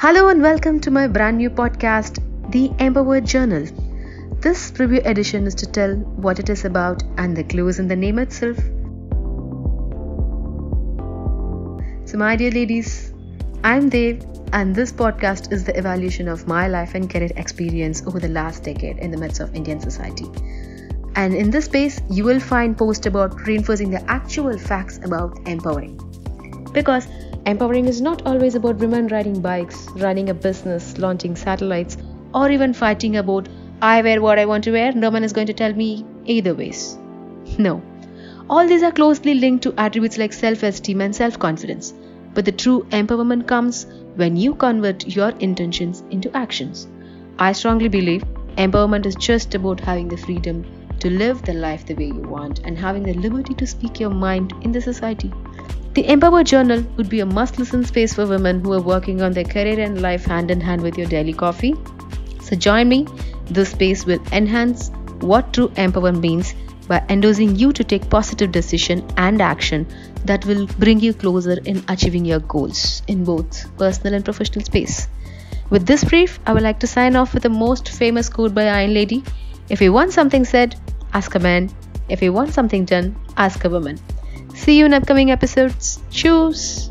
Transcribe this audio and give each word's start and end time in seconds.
Hello 0.00 0.28
and 0.28 0.40
welcome 0.40 0.78
to 0.78 0.92
my 0.92 1.08
brand 1.08 1.38
new 1.38 1.50
podcast, 1.50 2.22
The 2.52 2.70
Empowered 2.78 3.26
Journal. 3.26 3.66
This 4.40 4.70
preview 4.70 5.04
edition 5.04 5.44
is 5.48 5.56
to 5.56 5.66
tell 5.66 5.96
what 5.96 6.38
it 6.38 6.48
is 6.48 6.64
about 6.64 7.02
and 7.16 7.36
the 7.36 7.42
clues 7.42 7.80
in 7.80 7.88
the 7.88 7.96
name 7.96 8.20
itself. 8.20 8.56
So, 12.04 12.16
my 12.16 12.36
dear 12.36 12.52
ladies, 12.52 13.12
I'm 13.64 13.88
Dev, 13.88 14.24
and 14.52 14.72
this 14.72 14.92
podcast 14.92 15.50
is 15.52 15.64
the 15.64 15.76
evaluation 15.76 16.28
of 16.28 16.46
my 16.46 16.68
life 16.68 16.94
and 16.94 17.10
career 17.10 17.32
experience 17.34 18.06
over 18.06 18.20
the 18.20 18.28
last 18.28 18.62
decade 18.62 18.98
in 18.98 19.10
the 19.10 19.18
midst 19.18 19.40
of 19.40 19.52
Indian 19.56 19.80
society. 19.80 20.30
And 21.16 21.34
in 21.34 21.50
this 21.50 21.64
space, 21.64 22.00
you 22.08 22.22
will 22.22 22.38
find 22.38 22.78
posts 22.78 23.06
about 23.06 23.48
reinforcing 23.48 23.90
the 23.90 24.08
actual 24.08 24.56
facts 24.58 25.00
about 25.02 25.36
empowering. 25.48 26.07
Because 26.78 27.08
empowering 27.44 27.86
is 27.86 28.00
not 28.00 28.24
always 28.24 28.54
about 28.54 28.76
women 28.76 29.08
riding 29.08 29.40
bikes, 29.40 29.88
running 29.96 30.28
a 30.30 30.34
business, 30.34 30.96
launching 30.96 31.34
satellites, 31.34 31.96
or 32.32 32.52
even 32.52 32.72
fighting 32.72 33.16
about 33.16 33.48
I 33.82 34.00
wear 34.02 34.20
what 34.22 34.38
I 34.38 34.44
want 34.46 34.62
to 34.64 34.70
wear, 34.70 34.92
no 34.92 35.10
one 35.10 35.24
is 35.24 35.32
going 35.32 35.48
to 35.48 35.52
tell 35.52 35.72
me 35.72 36.04
either 36.26 36.54
ways. 36.54 36.96
No. 37.58 37.82
All 38.48 38.68
these 38.68 38.84
are 38.84 38.92
closely 38.92 39.34
linked 39.34 39.64
to 39.64 39.74
attributes 39.76 40.18
like 40.18 40.32
self 40.32 40.62
esteem 40.62 41.00
and 41.00 41.16
self 41.16 41.36
confidence. 41.36 41.94
But 42.34 42.44
the 42.44 42.52
true 42.52 42.86
empowerment 42.90 43.48
comes 43.48 43.86
when 44.14 44.36
you 44.36 44.54
convert 44.54 45.08
your 45.16 45.30
intentions 45.40 46.04
into 46.10 46.36
actions. 46.36 46.86
I 47.40 47.52
strongly 47.52 47.88
believe 47.88 48.22
empowerment 48.58 49.06
is 49.06 49.14
just 49.14 49.54
about 49.54 49.80
having 49.80 50.08
the 50.08 50.16
freedom 50.16 50.64
to 51.00 51.10
live 51.10 51.42
the 51.42 51.54
life 51.54 51.86
the 51.86 51.94
way 51.94 52.06
you 52.06 52.22
want 52.22 52.58
and 52.60 52.76
having 52.76 53.04
the 53.04 53.14
liberty 53.14 53.54
to 53.54 53.66
speak 53.66 54.00
your 54.00 54.10
mind 54.10 54.52
in 54.62 54.72
the 54.72 54.80
society. 54.80 55.32
The 55.94 56.04
Empowher 56.04 56.44
Journal 56.44 56.82
would 56.96 57.08
be 57.08 57.20
a 57.20 57.26
must 57.26 57.58
listen 57.58 57.84
space 57.84 58.14
for 58.14 58.26
women 58.26 58.60
who 58.60 58.72
are 58.72 58.80
working 58.80 59.22
on 59.22 59.32
their 59.32 59.44
career 59.44 59.80
and 59.80 60.02
life 60.02 60.24
hand 60.24 60.50
in 60.50 60.60
hand 60.60 60.82
with 60.82 60.98
your 60.98 61.06
daily 61.06 61.32
coffee. 61.32 61.74
So 62.42 62.56
join 62.56 62.88
me. 62.88 63.06
This 63.46 63.70
space 63.70 64.04
will 64.04 64.22
enhance 64.32 64.90
what 65.20 65.52
true 65.52 65.68
empowerment 65.70 66.20
means 66.20 66.54
by 66.88 67.04
endorsing 67.08 67.54
you 67.56 67.72
to 67.72 67.84
take 67.84 68.08
positive 68.10 68.50
decision 68.50 69.06
and 69.16 69.42
action 69.42 69.86
that 70.24 70.44
will 70.46 70.66
bring 70.78 71.00
you 71.00 71.14
closer 71.14 71.58
in 71.64 71.84
achieving 71.88 72.24
your 72.24 72.40
goals 72.40 73.02
in 73.06 73.24
both 73.24 73.76
personal 73.78 74.14
and 74.14 74.24
professional 74.24 74.64
space. 74.64 75.08
With 75.70 75.86
this 75.86 76.02
brief, 76.02 76.40
I 76.46 76.54
would 76.54 76.62
like 76.62 76.80
to 76.80 76.86
sign 76.86 77.14
off 77.14 77.34
with 77.34 77.42
the 77.42 77.50
most 77.50 77.90
famous 77.90 78.28
quote 78.28 78.54
by 78.54 78.68
Iron 78.68 78.94
Lady. 78.94 79.22
If 79.68 79.82
you 79.82 79.92
want 79.92 80.12
something 80.12 80.44
said, 80.44 80.76
ask 81.12 81.34
a 81.34 81.38
man. 81.38 81.70
If 82.08 82.22
you 82.22 82.32
want 82.32 82.54
something 82.54 82.86
done, 82.86 83.16
ask 83.36 83.64
a 83.64 83.68
woman. 83.68 83.98
See 84.54 84.78
you 84.78 84.86
in 84.86 84.94
upcoming 84.94 85.30
episodes. 85.30 86.00
Choose. 86.10 86.90